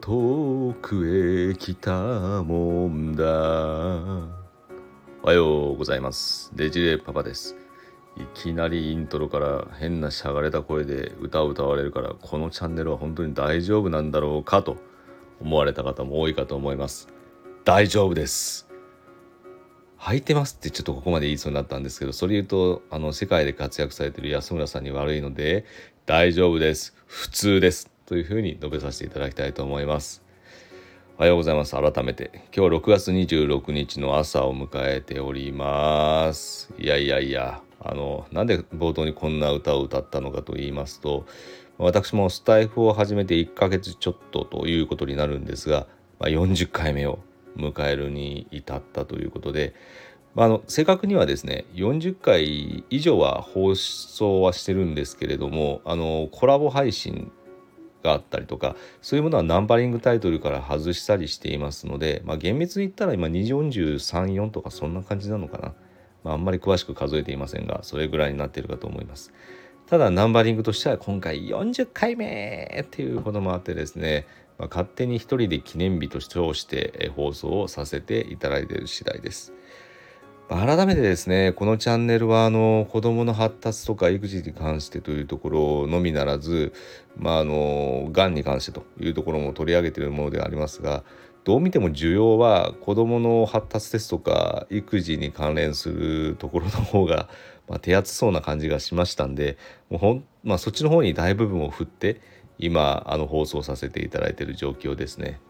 [0.00, 3.24] 遠くへ来たもんだ。
[5.22, 6.50] おはようございます。
[6.54, 7.54] デジレパパです。
[8.16, 14.78] いきなりイントロから変なしゃがれた声で歌を歌われるからこのチャンネルは本当に大丈夫なんだろうかと
[15.38, 17.08] 思われた方も多いかと思います。
[17.66, 18.68] 大丈夫です。
[19.98, 25.66] 履いてますってちょっとここまで言いそうになったんですけどそれ言うとあの世界で活躍されてる安村さんに悪いので
[26.06, 26.96] 大丈夫です。
[27.06, 27.90] 普通です。
[28.10, 30.24] というふうに述べさせていただきたいと思います。
[31.16, 31.76] おはようございます。
[31.76, 36.74] 改めて今日6月26日の朝を迎えております。
[36.76, 41.24] いやいやいやあのなんで冒頭にこんな歌を歌ったのかと言いますと
[41.78, 45.86] 私もスタイフを始めて1ヶ月ちょっとということになるんですが、
[46.18, 47.20] まあ、40回目を
[47.56, 49.72] 迎えるに至ったということで、
[50.34, 57.30] まあ、あの正確にはですね40回以上は放送はしてるんですけれどもあのコラボ配信
[58.02, 65.74] があったりとかそういうものはナンバリングタイトルから外したりしていますので、まあ、厳密に言ったら今243.4とかそんな感じなのかな、
[66.24, 69.32] まあ、あんまり詳しく数えていませんがそれぐらいになっているかと思います。
[69.86, 74.24] ただナンバリングとしては今回40回目っていうこともあってですね、
[74.56, 79.52] まあ、勝手に一人で記念日と称して放送をさせていただいている次第です。
[80.50, 86.72] 改めてですねこのチャンネルはあの子どもの発達とか育児に関してというところのみならず
[87.16, 91.04] まああのがんに関してというところも取り上げているものでありますが
[91.44, 97.28] どう見ても需要は子どもの発達ですとか育児に関連するところの方が、
[97.68, 99.56] まあ、手厚そうな感じがしましたんで
[99.88, 102.20] もうほん、まあ、そっちの方に大部分を振って
[102.58, 105.40] 今あの放送させていただいている状況ですね。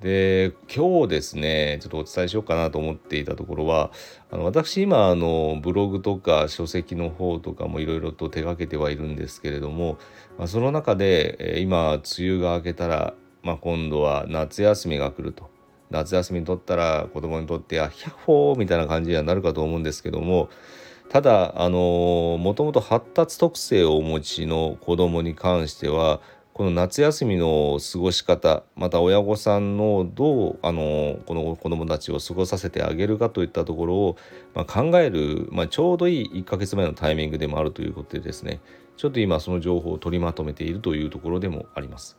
[0.00, 3.90] で今日ですねちょっとお伝えしようかなと思っていたところは
[4.30, 9.98] あの私今あのブログとか書籍の方とかもいろいろと手がけてはいるんですけれども、
[10.38, 15.50] まあ、その中で今梅雨が明けたら、まあ、今度は夏休みが来ると。
[15.88, 20.48] 夏休みにとったら子供にとってあヒャッホーみたいな感じにはなるかと思うんですけども
[21.08, 26.20] ただあのもともと発達特性をお持ちの子供に関しては
[26.56, 34.16] この夏休みの過ごし方また親御さんのどうあのこの子どもたちを過ごさせてあげるかといったところを、
[34.54, 38.62] まあ、考える、まあ、ちょうどいい1ヶ月前のタイミングでもあるということでですね
[38.96, 42.16] ちょっと今その情報を取りまとめているというところでもあります。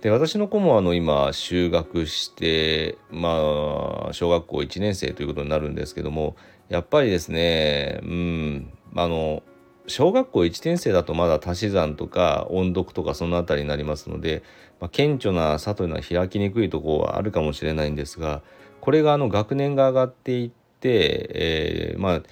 [0.00, 6.36] で私の子もあの今就学してまあ小学校1年生ということになるんですけども
[6.68, 9.42] やっぱりですねうんあの
[9.86, 14.42] 小学校1年生だとまだ足し算とか音読とかその辺りになりますので、
[14.80, 18.42] まあ、顕著な差というのは開きにくいところはあるかもしれないんですが
[18.80, 20.50] これがあの学年が上がっていっ
[20.80, 22.22] て、えー、まあ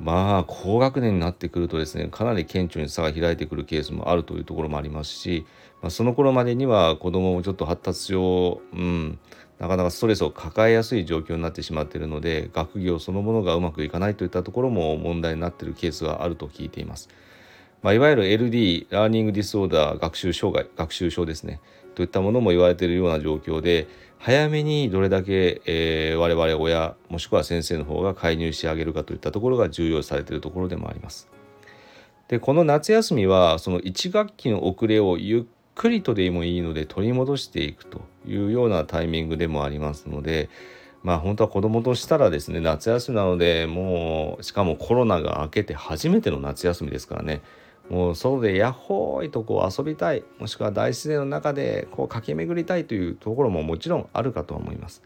[0.00, 5.46] まあ高学年になってくるとですねかなり顕著に差が開いてくるケースもあるというところもありますし、
[5.80, 9.18] まあ、その頃までには子どももちょっと発達上、うん、
[9.58, 17.08] なかなかストレスを抱えやすい状況になってしまっているので学業そのものがうまくいかないといったところも問題になっているケースがあると聞いています。
[17.82, 21.60] まあ、いわゆる LD learning disorder 学習障害学習症ですね
[21.94, 23.86] といったものも言われているような状況で
[24.18, 31.28] 早めにどれだけ、えー、我々親もしくは先生の方が介入してあげるかといったところが重要されているところでもあります。
[32.28, 35.44] でこの夏休みはその1学期の遅れをゆっ
[35.76, 40.48] くりとでもいいので取り戻していくというようなタイミングでもありますので
[41.02, 47.42] まあ本当は子供としたらですね夏休みなのでもうしかもコロナが明けて初めての夏休みですからね
[47.88, 55.02] もう外でヤッホーいとこう遊びたいもしくは大自然の中でこう駆け巡りたいというところももちろんあるかとは思います。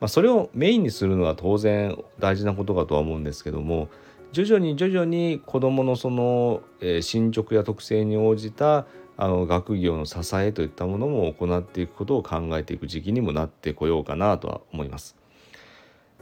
[0.00, 3.88] まあ、それをメインにするのは当然大事なことかとは思うんですけども
[4.32, 8.86] 徐々に徐々に子どものその、えー、進捗や特性に応じた
[9.20, 15.14] あの学業の支えといったものも行っていくことを考えていく時期にもなってこようかなとは思います。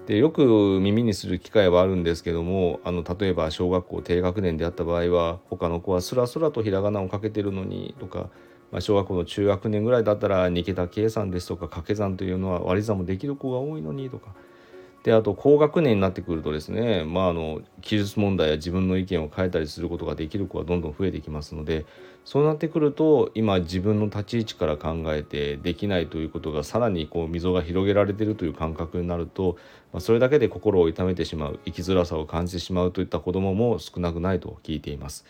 [0.06, 8.30] でよく耳にする機会はあるんですけどもあの例えば小学校低学年であった場合は他の子はスラスラとひらがなをかけてるのにとか、
[8.72, 14.34] まあ、小学校の中学年ぐらいだったら2桁計算ですとか掛け算というのは割り算もできる子が多いのにとか
[15.08, 21.86] であと高学年になってくるとですねまああの記述問題や自分の意見を変えたりすることができる子はどんどん増えてきますので
[22.26, 29.56] そうなってくると今自分の立ち位置から考えてできないということがさらにこう溝が広げられているという感覚になると、
[29.94, 35.24] まあ、それだけで心を痛めてしまう生きづらさを感じてしまうといった子どもも少なくないと聞いています。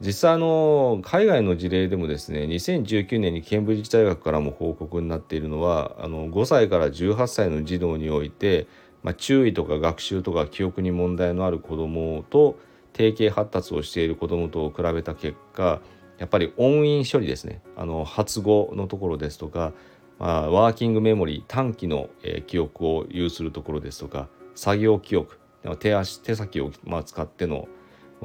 [0.00, 8.66] 実際あの海外の事例でもですね2019年にケンブリッジ大学からも報告になっているのはあの5歳から18歳の児童において、
[9.02, 12.58] まあ、注意とか学習とか記憶に問題のある子どもと
[12.92, 15.80] 定型発達をしている子どもと比べた結果
[16.18, 17.60] やっぱり音韻処理ですね。
[17.76, 19.72] あの発語のところですとか、
[20.18, 25.38] まあ、ワーキングメモリー短期の、え、記憶を有するところですとか作業記憶
[25.80, 27.68] 手足手先を、まあ、使っての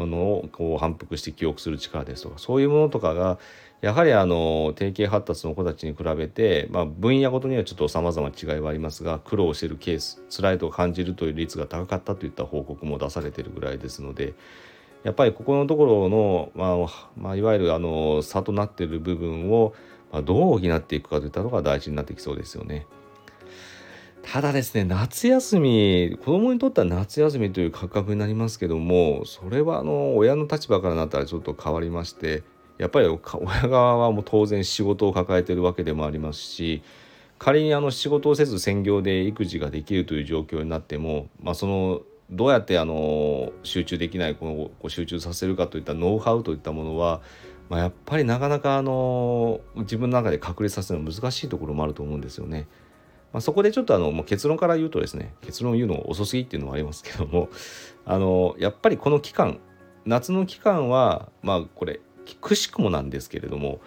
[0.05, 3.39] のをこう反復して記憶する力ですとかそういうものとかが
[3.81, 14.33] やはりあの定型発達の子たちに比べて、まあ、分野ごとにはちょっとさまざま違いはありますが苦労してるケース辛いと感じるという率が高かったといった報告も出されてるぐらいですので
[15.03, 19.73] やっぱりここのところの、まあまあ、いわゆるあの差となっている部分を、
[20.11, 22.85] ま、どう補っていくかといったのが大事になってきそうですよね。
[24.31, 32.43] ただですね夏休み子供にとっては夏休みという感覚になりますけどもそれはあの親の立場からなったらちょっと変わりまして
[32.77, 36.83] やっぱり 親側はもう当然仕事を抱えてるわけでもありますし
[37.39, 47.21] 仮にあの仕事をせず専業で育児ができるという状況になっても、まあ、そのどうやってあの集中できない子を集中させるかといったノウハウといったものは、
[47.67, 52.67] まあ、やっぱりなかなかあの自分の中で確立させるのは難しいところもあると思うんですよね。
[53.31, 57.49] まあ、そこでちょっとあのもう結論から言うとですね結論を言うの遅すぎっていうのはありますけども
[58.05, 59.59] あのやっぱりこの期間
[60.05, 61.99] 夏の期間はまあこれ
[62.41, 63.79] くしくもなんですけれども、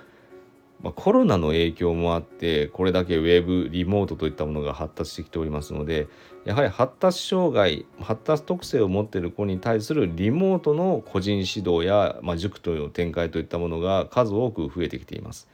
[0.82, 6.08] まあ、コロナの影響もあってこれだけウェブリモートといったものが発達してきておりますので
[6.44, 15.48] やはり発達障害発達特性を持っている子に対するリモートの個人指導や、まあ、塾という展開といったものが数多く増えてきています。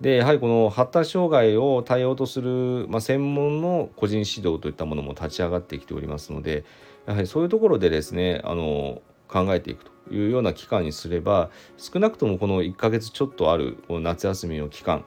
[0.00, 6.64] でやはりこの発達障害を対応とする、まあ、専門の個人指導といったものも立ち上がってきておりますので
[7.06, 15.04] やはりそういうところでですねあの考えていくというような期間にすれば少なくともこの1ヶ月ちょっとある夏休みの期間、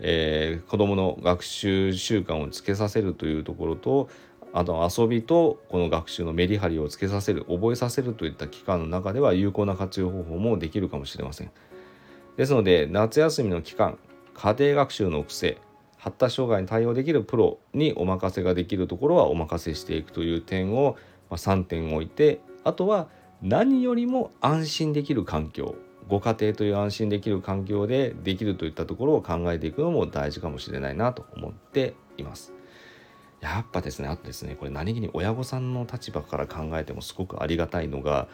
[0.00, 4.08] えー、子どもの学習習慣をつけさせるというところと
[4.52, 11.50] あと遊びとこの学習のメリハリをつけさせる覚えさせるといった期間の中では有効な活用方法もできるかもしれません。
[12.36, 13.98] ですので夏休みの期間
[14.36, 15.58] 家庭学習の癖
[15.96, 20.96] 発達障害に対応できるプロにお任せができるところはお任せしていくという点を、
[21.30, 23.08] ま3点置いてあとは
[23.42, 25.74] 何よりも安心できる環境
[26.08, 32.52] ご家庭という安心できる環境でできるといったところを考えていくのも大事かもしれないなと思っています。
[33.40, 38.28] やっぱですねあとですねこれ何気に親御さんの立場から考えてもすごくありがたいのが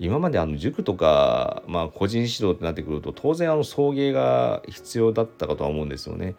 [0.00, 6.36] 今まであの塾とか、まあ、個人指導ってなってくると当然あの送迎が必要だったかとは思うんですよね。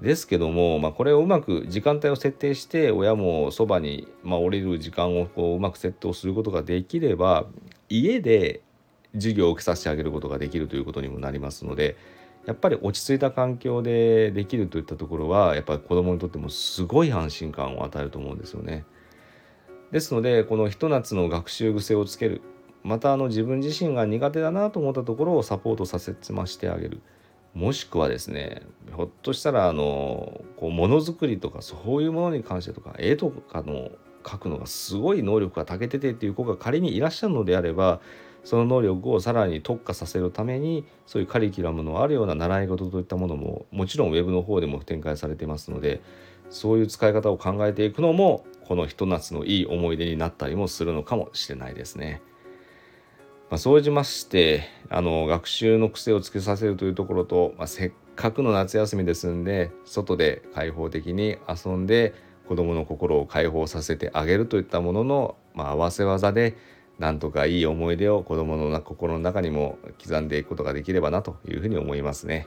[0.00, 7.46] ですけども、まあ、これをうまく時間帯を設定して親もそばに、まあ、降りる時間をこううまく設定をすることができれば
[7.88, 8.60] 家で
[9.14, 11.96] 授業を受けさせてあげることができるということにもなりますので
[12.46, 18.84] やっぱり落ち着いた環境でできるといったところはやっぱり子どもにとってもすごい安心感を与えると思うんですよね。
[19.92, 22.40] ですのでこのひと夏の学習癖をつける
[22.82, 27.00] またあの自分自身が苦手だなと思ったところをサポートさせてましてあげる
[27.54, 33.90] もしくはですねひょっとしたらあのこうものづくりとかそういうものに関してとか絵とかの
[34.22, 38.00] 描くのがすごい能力が長けててっていう子が仮にいらっしゃるのであれば
[38.44, 46.00] その能力をさらに特化させるためにそういうカリキュラムのあるような習い事といったものももちろんウェブの方でも展開されてますので
[46.48, 52.22] そういう使い方を考えていくのもこのひと夏のいい思い出になったりもするのかもしれないですね。
[53.50, 62.14] まあ、そうしましてあの学習の癖をつけさせるというところと、まあ、せっかくの夏休みですんで外で開放的に遊んで
[62.46, 66.56] 子どもの心を解放させてあげるといったものの、まあ、合わせ技で
[67.00, 72.46] なんとかいい思い出を子どもの心の中にも刻んでいくことができればなというふうに思いますね。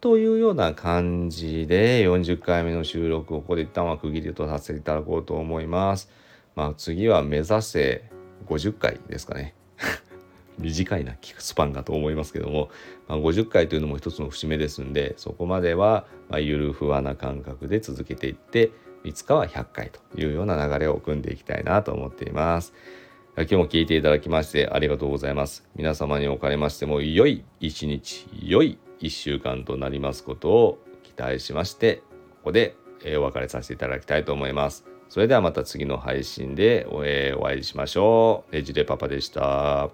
[0.00, 6.10] というような感じで40回目の収録をここで一旦は区切りとさせていただこうと思います。
[6.54, 8.04] まあ、次は目指せ
[8.46, 9.54] 50回ですかね。
[10.58, 12.70] 短いなスパンかと思いますけども、
[13.08, 18.70] まあ、50回というのも一つの節目ですんでそこまではまゆるふわな感覚で続けていって
[19.04, 22.74] いつかは100回というような流れを組んでいきたいなと思っています。
[23.36, 25.66] 今日も聞いていただきましてありがとうございます。
[25.76, 32.76] 皆様におかれましても良い一日、良い1週間となりますことを期待しまして、ここで
[33.16, 34.89] お別れさせていただきたいと思います。
[35.10, 37.02] それではまた次の配信でお
[37.42, 38.54] 会いしましょう。
[38.54, 39.90] ねじれパパでした。